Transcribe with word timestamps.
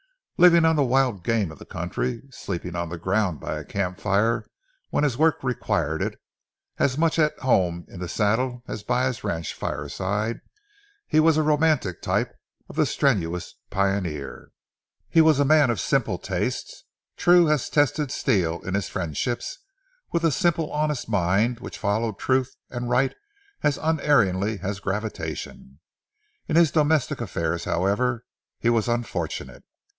Living 0.37 0.65
on 0.65 0.75
the 0.75 0.81
wild 0.83 1.23
game 1.23 1.51
of 1.51 1.59
the 1.59 1.65
country, 1.65 2.23
sleeping 2.31 2.75
on 2.75 2.89
the 2.89 2.97
ground 2.97 3.39
by 3.39 3.59
a 3.59 3.63
camp 3.63 3.99
fire 3.99 4.43
when 4.89 5.03
his 5.03 5.15
work 5.15 5.43
required 5.43 6.01
it, 6.01 6.19
as 6.79 6.97
much 6.97 7.19
at 7.19 7.37
home 7.41 7.85
in 7.87 7.99
the 7.99 8.07
saddle 8.09 8.63
as 8.67 8.81
by 8.81 9.05
his 9.05 9.23
ranch 9.23 9.53
fireside, 9.53 10.41
he 11.07 11.19
was 11.19 11.37
a 11.37 11.43
romantic 11.43 12.01
type 12.01 12.33
of 12.67 12.75
the 12.75 12.87
strenuous 12.87 13.53
pioneer. 13.69 14.49
He 15.07 15.21
was 15.21 15.39
a 15.39 15.45
man 15.45 15.69
of 15.69 15.79
simple 15.79 16.17
tastes, 16.17 16.85
true 17.15 17.47
as 17.47 17.69
tested 17.69 18.09
steel 18.09 18.61
in 18.61 18.73
his 18.73 18.89
friendships, 18.89 19.59
with 20.11 20.23
a 20.23 20.31
simple 20.31 20.71
honest 20.71 21.07
mind 21.07 21.59
which 21.59 21.77
followed 21.77 22.17
truth 22.17 22.55
and 22.71 22.89
right 22.89 23.13
as 23.61 23.77
unerringly 23.79 24.59
as 24.63 24.79
gravitation. 24.79 25.79
In 26.47 26.55
his 26.55 26.71
domestic 26.71 27.21
affairs, 27.21 27.65
however, 27.65 28.25
he 28.57 28.71
was 28.71 28.87
unfortunate. 28.87 29.63